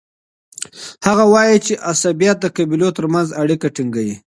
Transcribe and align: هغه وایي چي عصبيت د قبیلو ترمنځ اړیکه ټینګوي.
هغه 1.07 1.23
وایي 1.33 1.57
چي 1.65 1.73
عصبيت 1.91 2.37
د 2.41 2.45
قبیلو 2.55 2.89
ترمنځ 2.97 3.27
اړیکه 3.41 3.67
ټینګوي. 3.75 4.15